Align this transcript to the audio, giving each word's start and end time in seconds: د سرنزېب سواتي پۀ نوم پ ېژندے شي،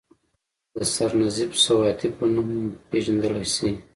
د 0.75 0.75
سرنزېب 0.93 1.51
سواتي 1.63 2.09
پۀ 2.17 2.25
نوم 2.33 2.49
پ 2.87 2.89
ېژندے 2.97 3.29
شي، 3.53 3.69